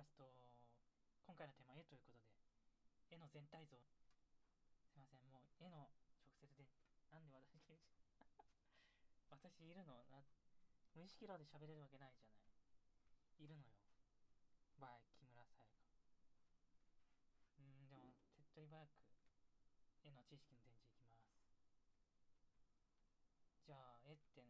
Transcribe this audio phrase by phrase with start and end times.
[0.00, 0.32] キャスト
[1.28, 2.32] 今回のテーマ絵ということで
[3.12, 3.76] 絵の全体像。
[4.88, 5.92] すいませんもう絵の
[6.24, 6.64] 直接で
[7.12, 7.76] なんで私
[9.28, 10.24] 私いるのな
[10.96, 13.44] 無意識量で喋れるわけないじゃない。
[13.44, 13.76] いるのよ。
[14.80, 15.92] バイ木村沙耶香。
[17.60, 19.04] うんでも手っ取り早く
[20.08, 21.28] 絵の知識の前置いきます。
[23.68, 24.48] じゃあ絵って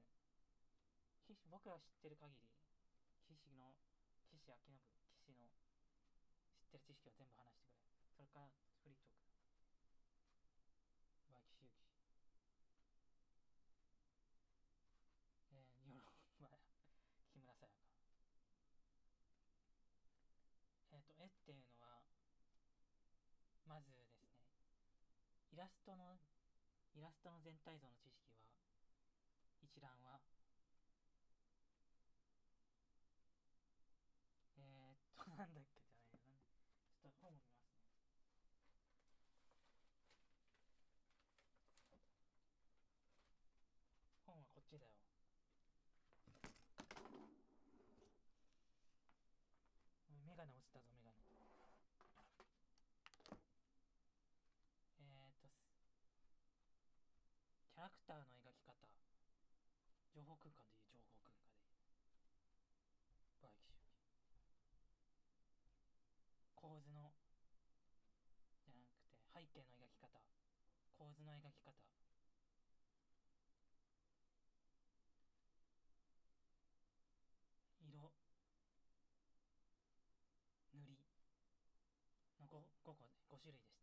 [1.51, 2.55] 僕が知ってる限り
[3.27, 3.75] 岸の
[4.31, 5.00] 岸明信
[6.71, 7.91] ってる知識を全部話してくれ。
[8.15, 8.47] それから
[8.79, 9.27] フリートーク。
[11.35, 11.91] バイ岸由紀
[15.51, 16.63] えー、日本まあ
[17.35, 17.91] 木村沙耶香
[20.95, 22.03] えっ、ー、と絵っていうのは
[23.67, 24.31] まずですね
[25.53, 26.19] イラストの
[26.95, 28.31] イラストの全体像の知識は
[29.63, 30.21] 一覧は
[34.59, 36.51] えー、っとなんだっけじゃないなん
[37.01, 37.81] ちょっと本を見ますね
[44.27, 44.93] 本はこっちだよ
[50.27, 51.17] メガネ落ちたぞメガネ
[55.01, 55.49] えー、っと
[57.75, 58.75] キャラクターの描き方。
[60.11, 61.07] 情報空間でいう
[63.39, 63.95] 情報空間で。
[64.27, 65.95] いうバイキシュ
[66.59, 67.15] 構図の
[68.67, 70.19] じゃなくて背景の描き方。
[70.99, 71.71] 構図の描き方。
[77.79, 78.11] 色。
[80.75, 80.99] 塗り。
[82.43, 83.80] の 5, 5個で5種類でした。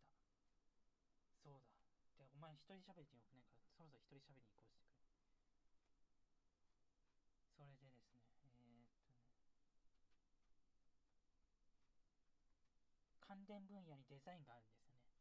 [2.48, 4.96] 前一人喋りてよくないからそろそろ一人喋りに行こうしてくれ
[7.52, 8.88] それでですねえー、っとね。
[13.20, 15.12] 関連分野にデザインがあるんですよね。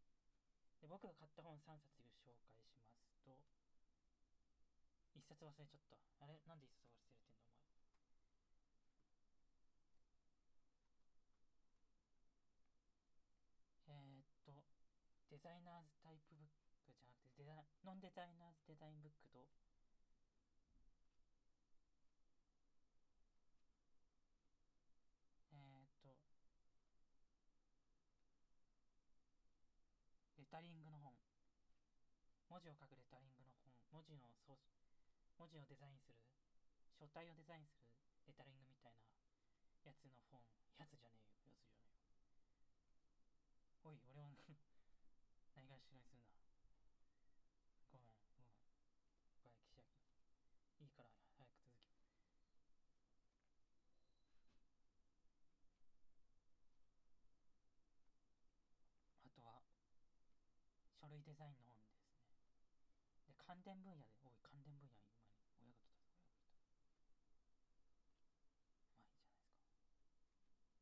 [0.79, 2.79] で僕が買った本3冊紹介しま
[3.11, 3.35] すと
[5.19, 5.99] 1冊忘れちゃった。
[6.23, 6.39] あれ？
[6.47, 7.51] なんで1冊忘れてんだお
[13.91, 13.91] 前？
[13.91, 14.63] えー、っと、
[15.35, 16.66] デザイナーズタイプブック。
[17.37, 17.53] デザ、
[17.85, 19.45] ノンデザイナーズデザインブックと、
[25.53, 26.17] え、っと、
[30.39, 31.13] レタリングの本。
[32.49, 33.69] 文字を書くレタリングの本。
[33.93, 34.33] 文字の
[35.37, 36.17] 文字をデザインする。
[36.99, 37.85] 書体をデザインする
[38.27, 39.05] レタリングみたいな
[39.85, 40.41] やつの本。
[40.81, 41.37] やつじゃねえよ。
[41.45, 41.69] やつじゃねえよ。
[43.85, 44.37] おい、俺はな
[45.63, 46.33] いがしろにするな。
[47.91, 48.49] ごめん、ごめん。
[49.43, 50.01] バイキシャキ。
[50.85, 51.91] いいから、早く続き。
[59.25, 59.61] あとは、
[61.17, 62.13] 書類デザインの本ですね。
[63.25, 65.97] で、関連分野で、おい、関連分野に今に親が来たぞ、
[66.45, 66.93] 親が来
[67.57, 67.57] た。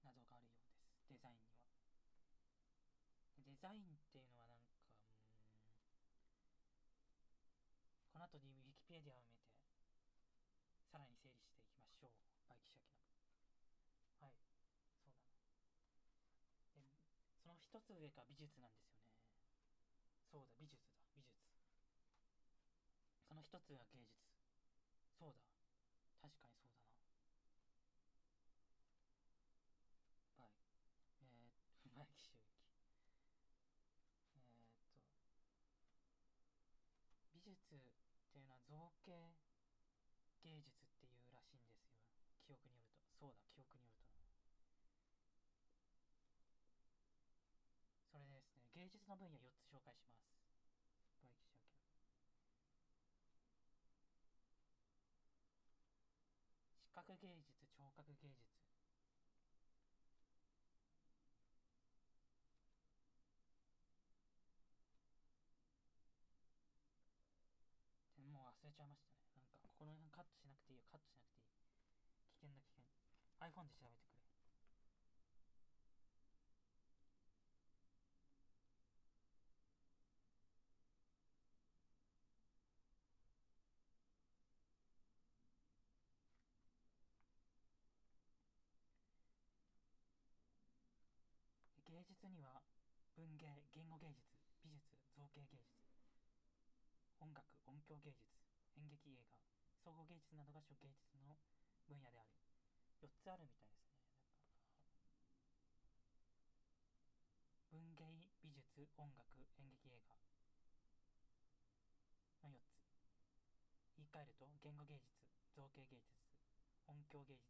[0.03, 1.61] などがあるようですデザインには
[3.45, 4.71] デザインっていうのはなんか
[8.10, 9.49] うんこの後にウィキペディアを見て
[10.93, 12.21] さらに整理していきましょう。
[12.45, 13.01] バイキシャキの。
[14.21, 14.37] はい。
[14.93, 17.09] そうだな。
[17.25, 19.09] でその一つ上が美術なんですよね。
[20.29, 21.01] そうだ美術だ。
[21.17, 21.33] 美術。
[23.25, 24.13] その一つが芸術。
[25.17, 25.41] そうだ。
[26.21, 27.25] 確かにそうだな
[30.37, 30.53] バイ
[31.17, 32.61] えー、バイキシュウキ
[34.37, 34.53] えー、っ
[37.33, 39.11] と美術っていうのは造形
[40.43, 41.91] 芸術っていうらしいんですよ
[42.47, 44.15] 記憶によるとそうだ記憶によると
[48.71, 50.21] それでの分野4つ紹介します。
[51.21, 51.71] バイキシャキ
[56.85, 58.61] 視覚芸術、聴覚芸術。
[68.31, 69.27] もう忘れちゃいましたね。
[69.35, 70.85] なんか、この辺カットしなくていいよ。
[70.87, 71.59] カットしなくていい。
[72.31, 72.85] 危険だ、危険。
[73.41, 74.20] iPhone で調べてくれ。
[92.01, 92.65] 芸術には
[93.13, 93.45] 文芸
[93.77, 94.25] 言語芸術
[94.65, 94.81] 美術
[95.13, 95.69] 造形芸術
[97.21, 98.25] 音楽音響芸術
[98.73, 99.37] 演劇映画。
[99.85, 101.37] 総合芸術などが諸芸術の
[101.85, 102.33] 分野である
[103.05, 104.01] 4つあるみたいですね。
[107.69, 110.25] 文芸美術音楽演劇映画の
[112.49, 112.81] 4つ
[114.01, 115.05] 言い換えると言語芸術
[115.53, 116.09] 造形芸術
[116.89, 117.45] 音響芸術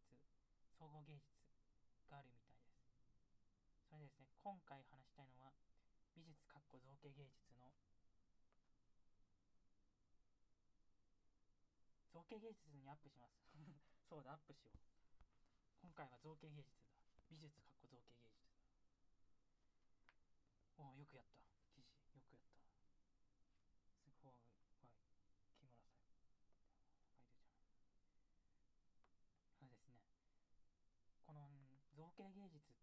[0.76, 1.40] 総合芸術
[2.12, 2.41] があるみたい
[4.12, 4.28] ですね。
[4.44, 5.54] 今回話したいのは
[6.16, 7.72] 美術かっこ造形芸術の
[12.12, 13.40] 造形芸術にアップします。
[14.10, 14.80] そうだアップしよう。
[15.82, 16.92] 今回は造形芸術だ。
[17.30, 18.60] 美術かっこ造形芸術だ。
[20.78, 21.40] おおよくやった。
[21.72, 22.60] 記事よくやった。
[23.96, 25.16] すごいはい木村さん。
[25.56, 26.12] 書いてるじゃない。
[29.56, 29.96] そうですね。
[31.26, 31.48] この
[31.96, 32.81] 造形芸術っ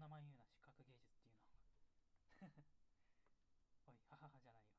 [0.00, 2.48] 名前言うな視覚芸術っていうの。
[3.86, 4.72] おいははじゃないよ。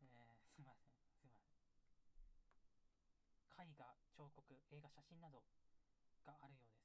[0.00, 0.92] えー、すいません。
[1.16, 1.38] すいませ
[3.64, 3.72] ん。
[3.72, 5.42] 絵画彫刻映画写真など
[6.26, 6.82] があるようです。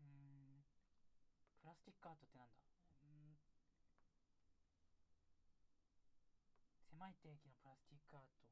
[0.00, 0.64] うん
[1.60, 2.58] プラスチックアートってなんだ？
[3.02, 3.38] うん。
[6.90, 8.48] 狭い定義のプラスチックアート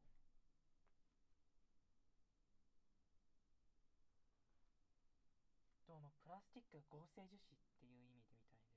[5.86, 8.72] どうもプラスチック合成樹脂っていう意味でみたいで。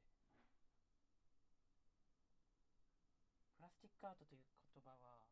[3.55, 4.43] プラスチックアートという
[4.75, 5.23] 言葉は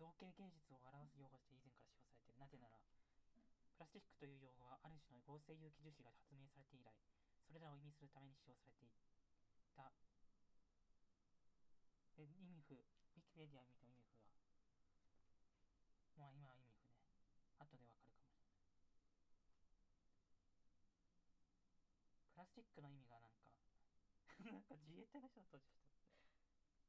[0.00, 2.40] 造形芸術を表す用語として以前から使用されている。
[2.40, 2.80] なぜなら
[3.76, 6.96] プラスチックという用語はある種の合成有機樹脂が発明されて以来
[7.44, 8.88] それらを意味するために使用されてい
[9.76, 9.92] た。
[12.16, 14.32] で意味不ウィキペディア見ても意味不は
[16.16, 17.04] まあ今は意味不ね
[17.58, 18.78] 後でわかるかもしれない
[22.33, 23.48] プラスチックの意味がなんか
[24.52, 25.88] なんか自衛隊の人が登場した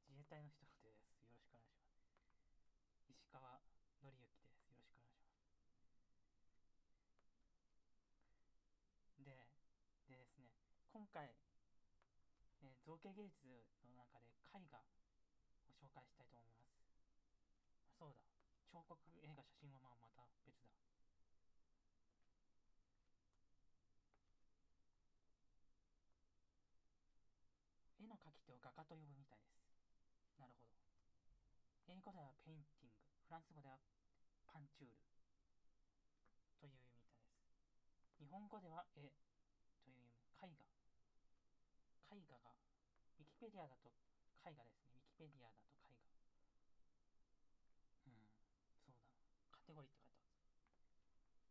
[0.03, 1.71] 自衛隊の人ですよろしくお願いします
[3.07, 6.03] 石川紀之ですよろしくお願いします
[9.23, 9.47] で
[10.11, 10.51] でですね
[10.91, 11.31] 今回、
[12.59, 14.83] えー、造形芸術の中で絵画を
[15.71, 16.75] 紹介したいと思います。
[17.97, 18.19] そうだ。
[18.67, 20.75] 彫刻、映画、写真はまあまた別だ。
[28.05, 29.65] 絵の描き手を画家と呼ぶみたいです。
[30.37, 30.77] なるほど。
[31.89, 33.81] 英語ではペインティング、フランス語では
[34.45, 35.01] パンチュール
[36.61, 38.21] という意味みたいです。
[38.21, 39.09] 日本語では絵
[39.81, 40.13] という意味、
[40.45, 40.61] 絵画。
[42.15, 42.53] 絵画が、
[43.17, 43.89] ウィキペディアだと
[44.45, 44.93] 絵画ですね。
[44.93, 46.05] ウィキペディアだと絵画。
[48.05, 48.29] うん、
[48.77, 49.01] そうだ。
[49.49, 50.45] カテゴリーって書いてある。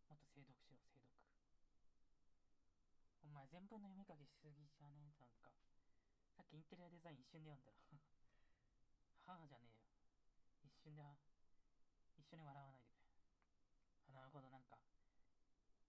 [0.08, 1.10] もっと精読しろ、精読。
[3.26, 5.23] お前全文の読み書きしすぎじゃねえなんか。
[6.68, 7.78] テリアデザイン一瞬で読んだら
[9.32, 9.80] はあじゃねえよ。
[10.64, 11.02] 一瞬で、
[12.18, 13.04] 一緒に笑わないでくれ。
[14.08, 14.78] あ、なるほど、なんか、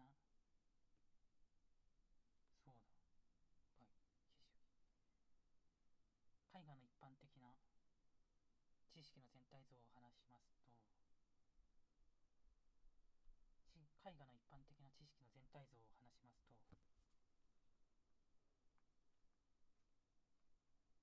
[7.41, 7.55] の
[9.05, 10.75] 識の全体像を話しますと
[14.03, 16.59] 絵画の一般的な知識の全体像を話しますと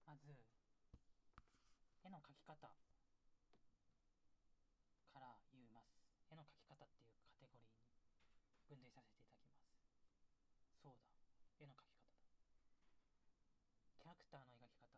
[0.03, 0.35] まず
[2.03, 2.75] 絵の描き方か
[5.15, 5.95] ら言います
[6.27, 7.79] 絵の描き方っていうカテゴリーに
[8.67, 9.79] 分類させていただきます
[10.83, 11.07] そうだ
[11.55, 12.19] 絵の描き方だ
[13.95, 14.91] キャラクターの描き方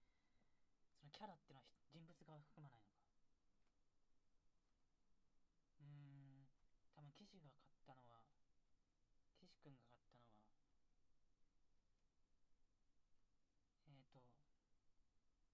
[0.94, 3.02] そのキャラってのは人物が含まないのか。
[5.80, 6.46] うーん。
[6.94, 8.22] 多分岸が買ったのは
[9.40, 10.38] 岸君が買ったのは
[13.86, 14.22] えっ、ー、と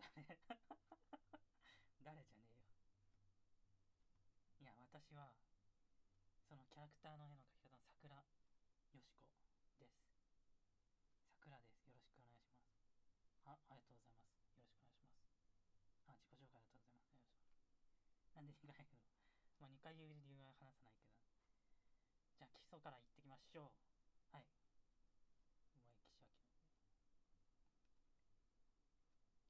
[0.03, 0.15] 誰
[2.03, 2.65] 誰じゃねえよ
[4.59, 4.71] いや
[5.05, 5.29] 私は
[6.49, 8.25] そのキャラクターの絵の描き方の桜よ
[8.97, 10.01] しこです。
[11.29, 11.85] 桜です。
[11.85, 12.73] よろしくお願いします。
[13.45, 14.33] あありがとうございます。
[14.49, 15.53] よろしくお願いします。
[16.01, 17.21] あ自己紹介ありがとうございます。
[17.21, 19.13] よろしくなんで2回言うの
[19.61, 21.21] まあ2回言う理由は話さないけど。
[22.33, 23.77] じゃあ基礎から言ってきましょう。
[24.33, 24.49] はい。
[25.69, 26.25] お前岸明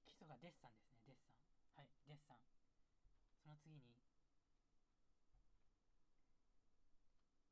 [0.03, 1.39] 基礎がデッサンですねデッサン。
[1.79, 2.43] はいデッサン。
[3.39, 3.95] その次に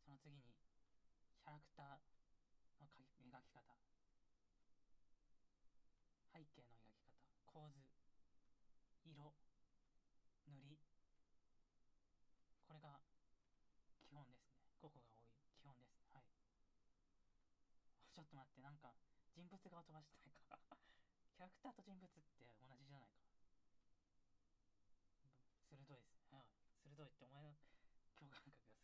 [0.04, 0.42] その次に
[1.42, 2.02] キャラクター
[2.82, 2.90] の
[3.30, 3.78] 描き方。
[6.34, 7.14] 背景の描き方。
[7.46, 7.86] 構図。
[9.06, 9.38] 色。
[10.50, 10.82] 塗り。
[12.66, 12.98] これが
[14.10, 14.66] 基本ですね。
[14.82, 15.30] 5個が多い。
[15.62, 16.02] 基本です。
[16.10, 16.26] はい。
[18.18, 18.62] ちょっと待って。
[18.62, 18.98] なんか
[19.38, 20.58] 人物画を飛ばしてないか。
[21.38, 23.22] キャラクターと人物って同じじゃないか。
[25.70, 26.50] 鋭いですはい。
[26.82, 28.78] 鋭いってお前の共感覚が鋭いよ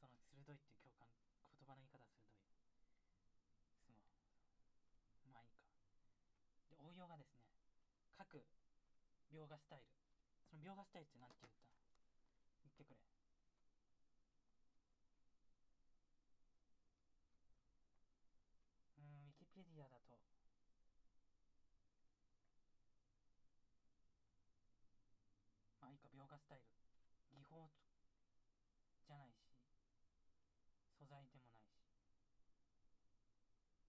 [0.00, 1.06] その鋭いっていう共感
[1.52, 2.48] 言葉の言い方は鋭い
[3.76, 5.68] すごいまあいいか
[6.72, 7.40] で応用がですね。
[8.16, 8.44] 各
[9.32, 9.84] 描画スタイル。
[10.50, 11.58] その描画スタイルって何て言った？
[12.64, 13.00] 言ってくれ。
[18.98, 20.18] うんウィキペディアだと。
[25.80, 26.64] まあいいか描画スタイル。
[27.32, 27.70] 技法
[29.06, 29.44] じゃないし
[30.98, 31.78] 素材でもないし。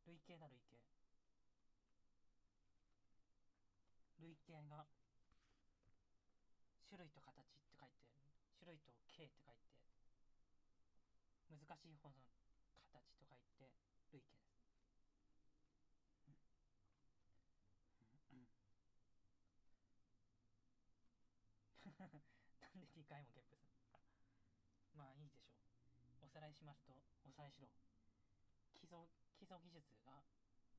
[0.06, 0.69] 類型だ類型。
[4.30, 4.86] 類型が
[6.86, 8.14] 種類と形って書いて
[8.62, 9.74] 種類と形って書いて
[11.50, 12.30] 難しい方の
[12.94, 13.74] 形と書いて
[14.14, 14.70] 類型です
[16.30, 16.46] なん。
[22.78, 23.98] で2回もゲップするの
[24.94, 25.58] まあいいでしょ
[26.22, 26.94] うおさらいしますと
[27.26, 27.68] おさらいしろ
[28.78, 28.94] 基礎
[29.42, 30.22] 基礎技術が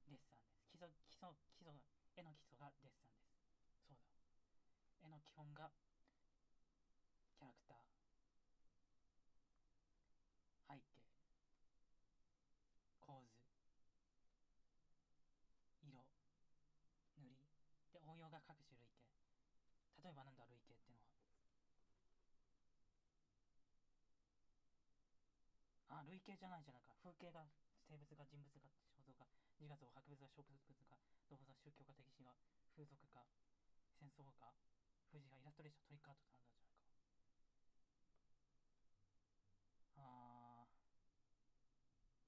[0.06, 1.74] デッサンです基礎基礎基礎
[2.16, 3.19] 絵の基礎がデッサンです
[5.40, 5.72] 絵の基本が
[7.32, 7.78] キャラクター。
[10.68, 11.00] 背景。
[13.00, 13.32] 構図。
[15.80, 16.04] 色。
[17.16, 17.40] 塗り。
[17.92, 19.00] で応用が各種類型。
[20.04, 21.08] 例えばなんだ類型ってのは。
[25.88, 26.92] あ類型じゃないじゃないか。
[27.00, 27.48] 風景が
[27.88, 29.24] 生物が人物が肖像画。
[29.56, 31.00] 自画像博物が植物が
[31.32, 32.32] 動物が宗教が歴史が
[32.76, 33.24] 風俗が
[34.00, 34.32] 戦争が
[35.10, 37.02] 富士がイラストレーショントリックアートってなんだじゃないか。
[39.98, 40.70] あー。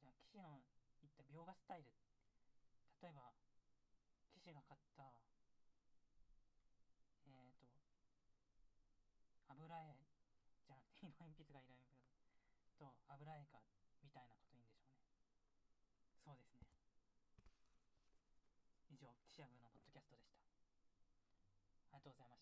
[0.02, 0.60] じゃあ騎士の
[1.00, 1.90] 言った描画スタイル。
[3.02, 3.30] 例えば
[4.34, 5.14] 騎士が買った
[7.26, 7.70] えっ、ー、と
[9.50, 9.98] 油絵
[10.66, 12.02] じゃなくて 色鉛筆が色鉛筆
[12.78, 13.62] と油絵か
[14.02, 15.06] みたいなこといいんでしょうね。
[16.24, 16.66] そうですね。
[18.90, 20.42] 以上、記者部のポッドキャストでした。
[21.92, 22.41] ありがとうございました。